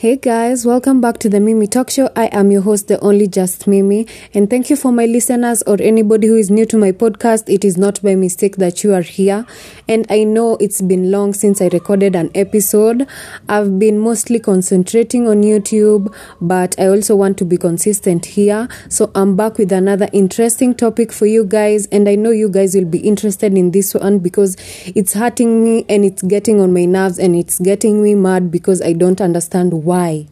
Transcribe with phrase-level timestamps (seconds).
[0.00, 2.08] Hey guys, welcome back to the Mimi Talk Show.
[2.16, 5.76] I am your host, the only Just Mimi, and thank you for my listeners or
[5.78, 7.52] anybody who is new to my podcast.
[7.52, 9.44] It is not by mistake that you are here,
[9.86, 13.06] and I know it's been long since I recorded an episode.
[13.46, 16.10] I've been mostly concentrating on YouTube,
[16.40, 18.68] but I also want to be consistent here.
[18.88, 22.74] So I'm back with another interesting topic for you guys, and I know you guys
[22.74, 24.56] will be interested in this one because
[24.86, 28.80] it's hurting me and it's getting on my nerves and it's getting me mad because
[28.80, 30.28] I don't understand why why?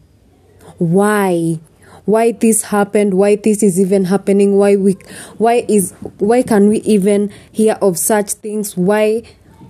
[0.77, 1.59] Why?
[2.05, 3.13] Why this happened?
[3.15, 4.57] Why this is even happening?
[4.57, 4.93] Why we
[5.37, 8.77] why is why can we even hear of such things?
[8.77, 9.23] Why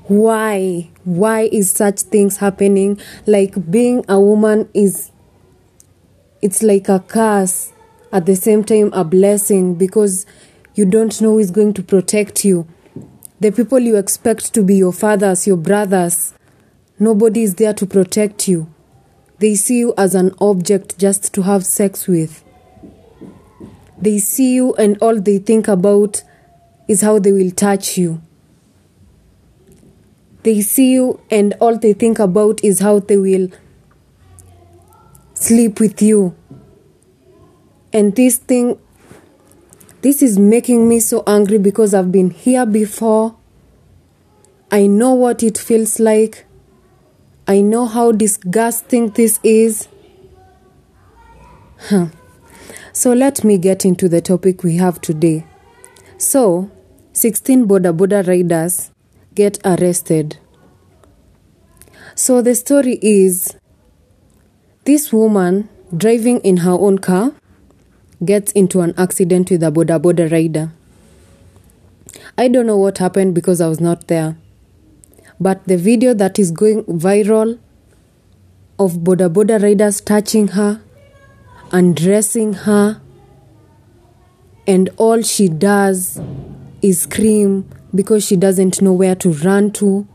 [0.08, 3.00] why why is such things happening?
[3.26, 5.12] Like being a woman is
[6.44, 7.74] it's like a curse
[8.12, 10.28] at the same time a blessing because
[10.76, 12.68] you don't know who is going to protect you.
[13.40, 16.36] The people you expect to be your fathers your brothers
[17.00, 18.72] nobody is there to protect you
[19.40, 22.44] they see you as an object just to have sex with.
[23.98, 26.24] They see you, and all they think about
[26.88, 28.22] is how they will touch you.
[30.44, 33.50] They see you, and all they think about is how they will
[35.34, 36.36] sleep with you.
[37.94, 38.78] And this thing,
[40.02, 43.36] this is making me so angry because I've been here before.
[44.72, 46.46] I know what it feels like.
[47.50, 49.88] I know how disgusting this is.
[51.80, 52.10] Huh.
[52.94, 55.48] So let me get into the topic we have today.
[56.20, 56.70] So,
[57.14, 58.92] 16 Boda Boda riders
[59.34, 60.38] get arrested.
[62.14, 63.56] So the story is
[64.86, 67.32] this woman driving in her own car
[68.24, 70.72] gets into an accident with a Boda Boda rider.
[72.38, 74.38] I don't know what happened because I was not there.
[75.40, 77.60] But the video that is going viral
[78.78, 80.82] of Boda Boda riders touching her,
[81.72, 83.02] undressing her,
[84.68, 86.22] and all she does
[86.82, 90.08] is scream because she doesn't know where to run to,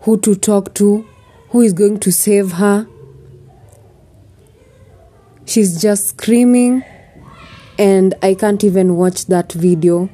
[0.00, 1.06] who to talk to,
[1.50, 2.86] who is going to save her.
[5.46, 6.84] She's just screaming,
[7.78, 10.10] and I can't even watch that video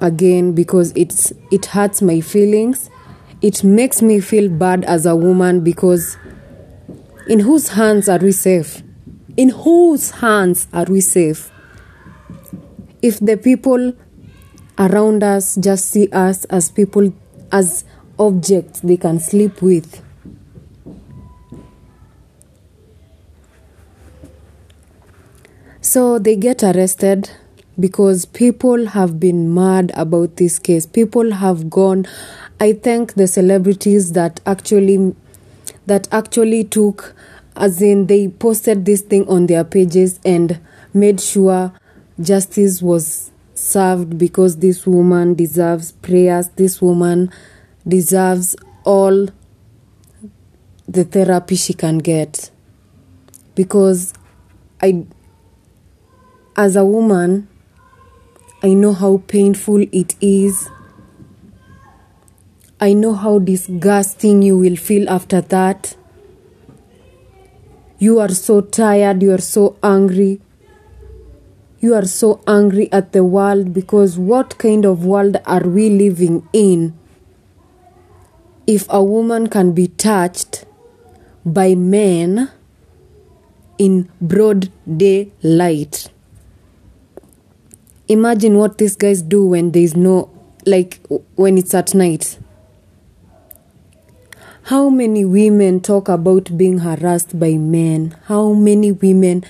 [0.00, 2.90] again because it's it hurts my feelings
[3.44, 6.16] it makes me feel bad as a woman because
[7.28, 8.82] in whose hands are we safe?
[9.36, 11.52] In whose hands are we safe?
[13.02, 13.92] If the people
[14.78, 17.12] around us just see us as people,
[17.52, 17.84] as
[18.18, 20.02] objects they can sleep with.
[25.82, 27.30] So they get arrested
[27.78, 30.86] because people have been mad about this case.
[30.86, 32.06] People have gone
[32.60, 35.14] I thank the celebrities that actually
[35.86, 37.14] that actually took
[37.56, 40.60] as in they posted this thing on their pages and
[40.92, 41.72] made sure
[42.20, 47.30] justice was served because this woman deserves prayers this woman
[47.86, 49.28] deserves all
[50.86, 52.50] the therapy she can get.
[53.54, 54.12] Because
[54.80, 55.04] i
[56.56, 57.48] as a woman
[58.62, 60.68] i know how painful it is
[62.84, 65.96] I know how disgusting you will feel after that.
[67.98, 70.42] You are so tired, you are so angry.
[71.80, 76.46] You are so angry at the world because what kind of world are we living
[76.52, 76.92] in?
[78.66, 80.66] If a woman can be touched
[81.42, 82.50] by men
[83.78, 86.10] in broad daylight.
[88.08, 90.28] Imagine what these guys do when there's no,
[90.66, 91.00] like,
[91.36, 92.38] when it's at night.
[94.68, 98.16] How many women talk about being harassed by men?
[98.28, 99.44] How many women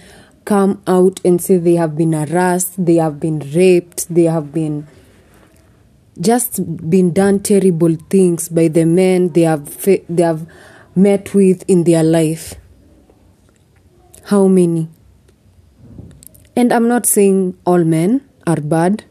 [0.45, 4.89] come out and say they have been harassed, they have been raped, they have been
[6.21, 10.49] just been done terrible things by the men they have they have
[10.97, 12.55] met with in their life?
[14.25, 14.89] How many?
[16.57, 19.05] And I'm not saying all men are bad.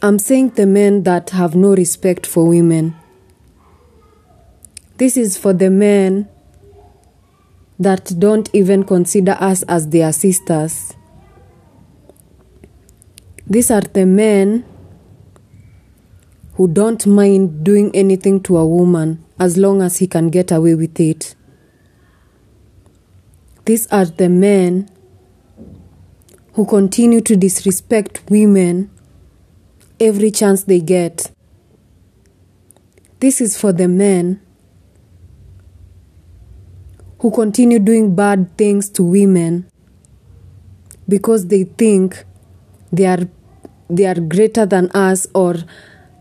[0.00, 2.94] I'm saying the men that have no respect for women
[5.00, 6.28] this is for the men
[7.78, 10.94] that don't even consider us as their sisters.
[13.46, 14.66] These are the men
[16.56, 20.74] who don't mind doing anything to a woman as long as he can get away
[20.74, 21.34] with it.
[23.64, 24.90] These are the men
[26.52, 28.90] who continue to disrespect women
[29.98, 31.30] every chance they get.
[33.20, 34.42] This is for the men
[37.20, 39.70] who continue doing bad things to women
[41.08, 42.24] because they think
[42.92, 43.28] they are
[43.88, 45.56] they are greater than us or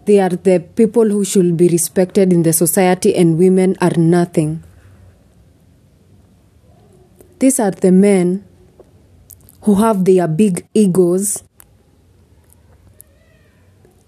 [0.05, 4.63] they are the people who should be respected in the society and women are nothing
[7.39, 8.43] these are the men
[9.61, 11.43] who have their big egos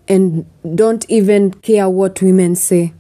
[0.08, 0.46] and
[0.76, 2.94] don't even care what women say.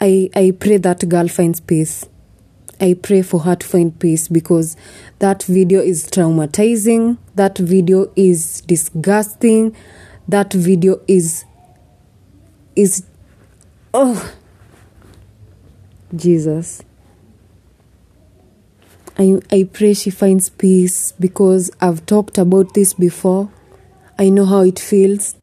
[0.00, 2.06] I, I pray that girl finds peace.
[2.80, 4.76] I pray for her to find peace because
[5.18, 7.18] that video is traumatizing.
[7.34, 9.74] That video is disgusting.
[10.28, 11.44] That video is
[12.76, 13.04] is
[13.92, 14.32] oh
[16.14, 16.82] Jesus.
[19.18, 23.50] I, I pray she finds peace because I've talked about this before.
[24.16, 25.34] I know how it feels.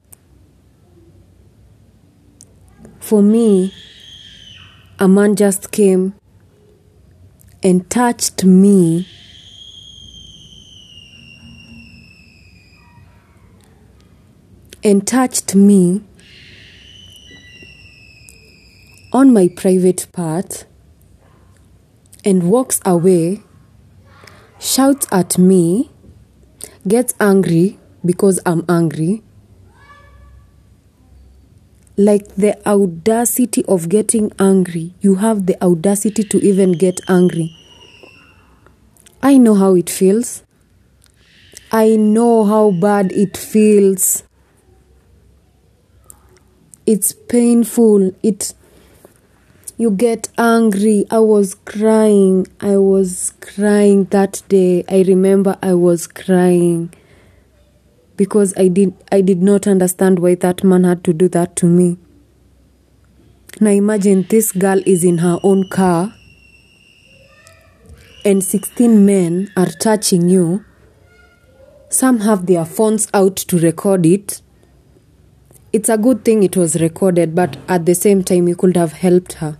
[3.01, 3.73] For me,
[4.99, 6.13] a man just came
[7.61, 9.07] and touched me.
[14.83, 16.03] And touched me
[19.11, 20.65] on my private part
[22.23, 23.41] and walks away,
[24.59, 25.89] shouts at me,
[26.87, 29.23] gets angry because I'm angry.
[31.97, 34.93] Like the audacity of getting angry.
[34.99, 37.55] You have the audacity to even get angry.
[39.23, 40.43] I know how it feels.
[41.71, 44.23] I know how bad it feels.
[46.85, 48.13] It's painful.
[48.21, 48.53] It
[49.77, 51.05] you get angry.
[51.09, 52.47] I was crying.
[52.59, 54.83] I was crying that day.
[54.89, 56.93] I remember I was crying
[58.17, 61.65] because I did I did not understand why that man had to do that to
[61.65, 61.97] me.
[63.59, 66.13] Now imagine this girl is in her own car
[68.25, 70.65] and 16 men are touching you.
[71.89, 74.41] Some have their phones out to record it.
[75.71, 78.93] It's a good thing it was recorded, but at the same time, you could have
[78.93, 79.57] helped her.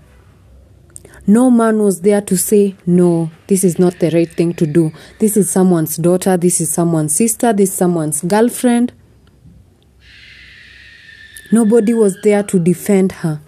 [1.28, 4.92] No man was there to say, no, this is not the right thing to do.
[5.20, 8.94] This is someone's daughter, this is someone's sister, this is someone's girlfriend.
[11.52, 13.42] Nobody was there to defend her.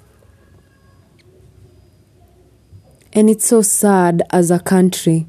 [3.14, 5.28] And it's so sad as a country,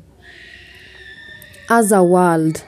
[1.68, 2.64] as a world,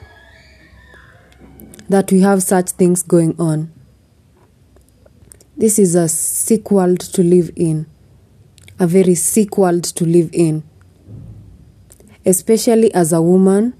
[1.89, 3.71] that we have such things going on.
[5.57, 7.85] This is a sick world to live in,
[8.81, 10.63] a very sick world to live in.
[12.25, 13.75] Especially as a woman,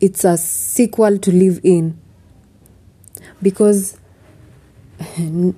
[0.00, 1.98] it's a sick world to live in
[3.42, 3.98] because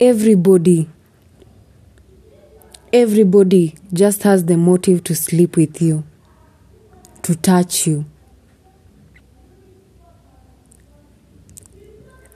[0.00, 0.88] everybody
[2.92, 6.04] everybody just has the motive to sleep with you
[7.22, 8.04] to touch you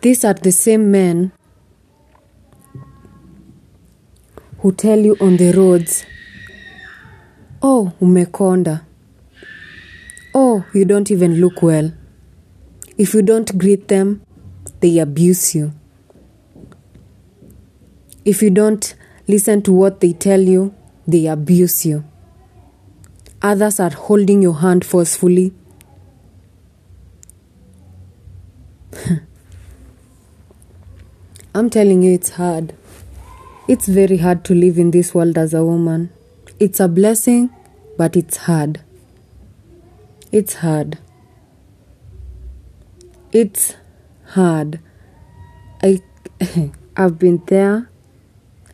[0.00, 1.32] these are the same men
[4.66, 6.04] who tell you on the roads
[7.62, 8.80] oh umekonda
[10.34, 11.92] oh you don't even look well
[12.98, 14.20] if you don't greet them
[14.80, 15.70] they abuse you
[18.24, 18.96] if you don't
[19.28, 20.74] listen to what they tell you,
[21.06, 22.02] they abuse you.
[23.40, 25.52] Others are holding your hand forcefully.
[31.54, 32.75] I'm telling you, it's hard.
[33.68, 36.11] It's very hard to live in this world as a woman.
[36.61, 37.50] It's a blessing,
[37.96, 38.80] but it's hard.
[40.30, 40.99] It's hard.
[43.32, 43.75] It's
[44.28, 44.80] hard.
[45.82, 46.00] I
[46.96, 47.88] I've been there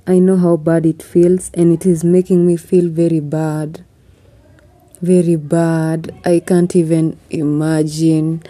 [0.05, 3.85] I know how bad it feels, and it is making me feel very bad.
[5.01, 6.13] Very bad.
[6.25, 8.43] I can't even imagine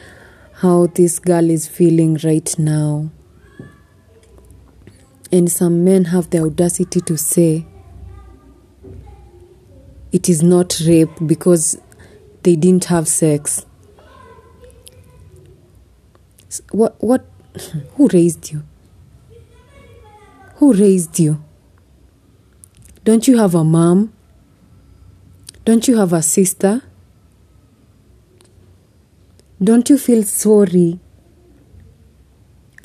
[0.54, 3.10] how this girl is feeling right now.
[5.32, 7.66] And some men have the audacity to say
[10.12, 11.80] it is not rape because
[12.42, 13.64] they didn't have sex.
[16.70, 17.24] What, what,
[17.94, 18.62] who raised you?
[20.56, 21.42] Who raised you?
[23.04, 24.12] Don't you have a mom?
[25.64, 26.82] Don't you have a sister?
[29.64, 31.00] Don't you feel sorry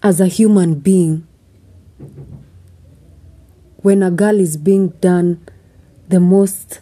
[0.01, 1.27] as a human being
[3.87, 5.39] when a girl is being done
[6.09, 6.81] the most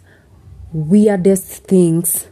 [0.72, 2.26] weirdest things?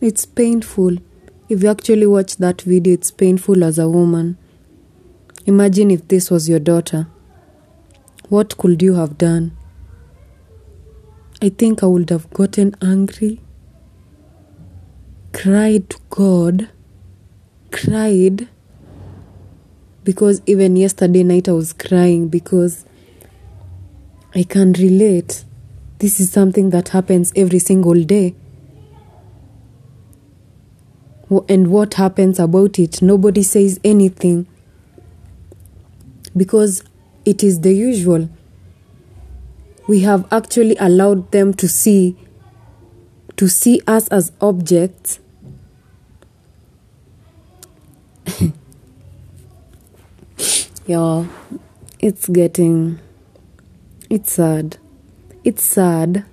[0.00, 0.98] It's painful.
[1.48, 4.38] If you actually watch that video, it's painful as a woman.
[5.46, 7.08] Imagine if this was your daughter.
[8.28, 9.56] what could you have done?
[11.42, 13.40] I think I would have gotten angry,
[15.32, 16.68] cried to God,
[17.72, 18.48] cried
[20.06, 22.84] because even yesterday night I was crying because
[24.36, 25.44] I can relate.
[25.98, 28.36] This is something that happens every single day.
[31.48, 33.02] And what happens about it?
[33.02, 34.46] Nobody says anything
[36.36, 36.84] because
[37.24, 38.28] it is the usual.
[39.88, 42.16] We have actually allowed them to see
[43.34, 45.18] to see us as objects
[50.88, 51.26] Y'all,
[51.98, 53.00] it's getting.
[54.08, 54.76] It's sad.
[55.42, 56.24] It's sad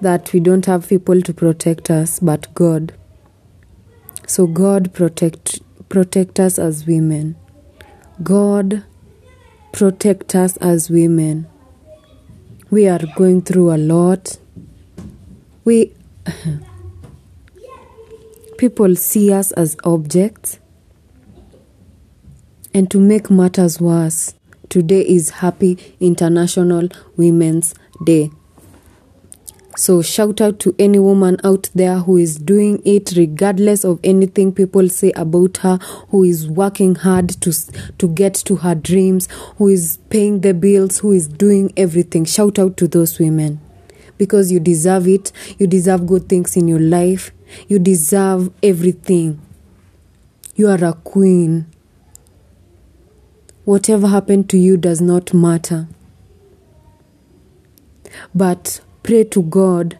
[0.00, 2.92] that we don't have people to protect us but God.
[4.26, 7.36] So God protect protect us as women.
[8.20, 8.82] God
[9.72, 11.46] protect us as women.
[12.68, 14.38] We are going through a lot.
[15.64, 15.92] We
[18.58, 20.58] people see us as objects
[22.74, 24.34] and to make matters worse,
[24.68, 27.74] today is Happy International Women's
[28.04, 28.30] Day.
[29.76, 34.52] So, shout out to any woman out there who is doing it regardless of anything
[34.52, 35.78] people say about her,
[36.10, 37.52] who is working hard to,
[37.98, 42.26] to get to her dreams, who is paying the bills, who is doing everything.
[42.26, 43.60] Shout out to those women
[44.18, 45.32] because you deserve it.
[45.58, 47.32] You deserve good things in your life.
[47.66, 49.40] You deserve everything.
[50.54, 51.71] You are a queen.
[53.64, 55.86] Whatever happened to you does not matter.
[58.34, 59.98] But pray to God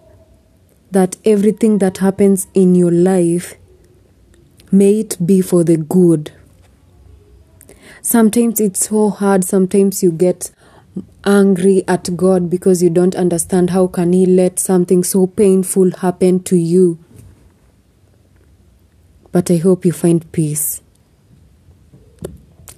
[0.91, 3.55] that everything that happens in your life
[4.71, 6.33] may it be for the good.
[8.01, 10.51] Sometimes it's so hard, sometimes you get
[11.25, 16.43] angry at God because you don't understand how can he let something so painful happen
[16.45, 16.99] to you.
[19.31, 20.83] But I hope you find peace.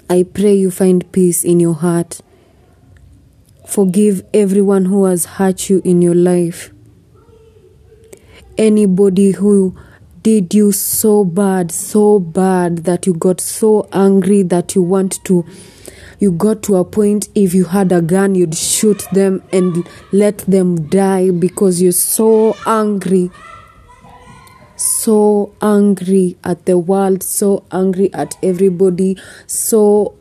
[0.08, 2.20] I pray you find peace in your heart.
[3.66, 6.72] Forgive everyone who has hurt you in your life.
[8.58, 9.74] Anybody who
[10.22, 15.46] did you so bad, so bad that you got so angry that you want to,
[16.18, 20.38] you got to a point if you had a gun, you'd shoot them and let
[20.38, 23.30] them die because you're so angry
[24.76, 29.16] so angry at the world, so angry at everybody.
[29.46, 30.14] So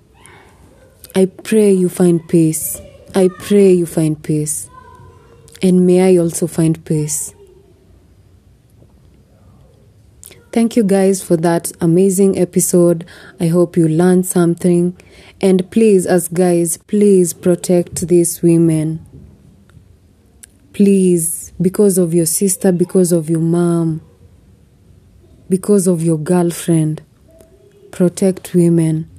[1.16, 2.82] I pray you find peace.
[3.16, 4.70] I pray you find peace.
[5.62, 7.34] And may I also find peace.
[10.52, 13.06] Thank you guys for that amazing episode.
[13.40, 14.96] I hope you learned something.
[15.42, 19.04] And please, as guys, please protect these women.
[20.74, 24.02] Please, because of your sister, because of your mom
[25.50, 27.02] because of your girlfriend.
[27.92, 29.10] Protect women.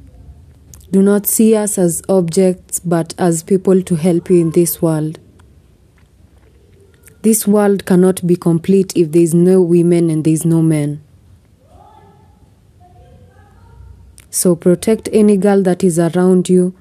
[0.90, 5.18] Do not see us as objects, but as people to help you in this world.
[7.22, 11.02] This world cannot be complete if there is no women and there is no men.
[14.30, 16.74] So protect any girl that is around you.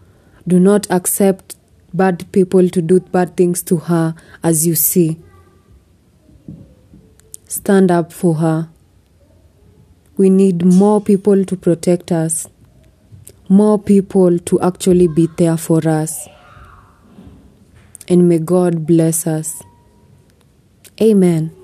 [0.47, 1.55] Do not accept
[1.93, 5.21] bad people to do bad things to her as you see.
[7.47, 8.69] Stand up for her.
[10.15, 12.47] We need more people to protect us,
[13.49, 16.27] more people to actually be there for us.
[18.07, 19.63] And may God bless us.
[21.01, 21.62] Amen.